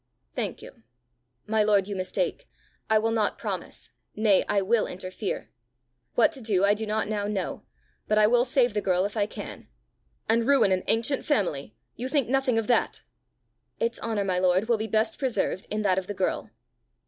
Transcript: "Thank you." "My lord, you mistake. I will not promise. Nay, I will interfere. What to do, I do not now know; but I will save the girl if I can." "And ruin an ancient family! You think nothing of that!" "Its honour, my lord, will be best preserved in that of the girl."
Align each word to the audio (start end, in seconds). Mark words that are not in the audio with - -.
"Thank 0.33 0.63
you." 0.63 0.81
"My 1.45 1.61
lord, 1.61 1.87
you 1.87 1.95
mistake. 1.95 2.49
I 2.89 2.97
will 2.97 3.11
not 3.11 3.37
promise. 3.37 3.91
Nay, 4.15 4.43
I 4.49 4.63
will 4.63 4.87
interfere. 4.87 5.51
What 6.15 6.31
to 6.31 6.41
do, 6.41 6.65
I 6.65 6.73
do 6.73 6.87
not 6.87 7.07
now 7.07 7.27
know; 7.27 7.67
but 8.07 8.17
I 8.17 8.25
will 8.25 8.43
save 8.43 8.73
the 8.73 8.81
girl 8.81 9.05
if 9.05 9.15
I 9.15 9.27
can." 9.27 9.67
"And 10.27 10.47
ruin 10.47 10.71
an 10.71 10.83
ancient 10.87 11.23
family! 11.23 11.75
You 11.97 12.07
think 12.07 12.27
nothing 12.27 12.57
of 12.57 12.65
that!" 12.65 13.03
"Its 13.79 13.99
honour, 13.99 14.23
my 14.23 14.39
lord, 14.39 14.67
will 14.67 14.77
be 14.79 14.87
best 14.87 15.19
preserved 15.19 15.67
in 15.69 15.83
that 15.83 15.99
of 15.99 16.07
the 16.07 16.15
girl." 16.15 16.49